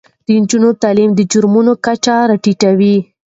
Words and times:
د 0.25 0.27
نجونو 0.41 0.69
تعلیم 0.81 1.09
د 1.15 1.19
جرمونو 1.31 1.73
کچه 1.85 2.15
راټیټوي. 2.29 2.95